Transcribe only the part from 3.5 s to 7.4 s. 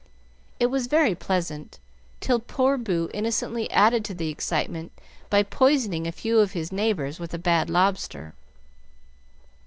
added to the excitement by poisoning a few of his neighbors with a